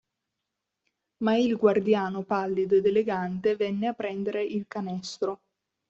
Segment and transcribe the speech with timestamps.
[1.19, 5.41] Ma il guardiano pallido ed elegante venne a prendere il canestro.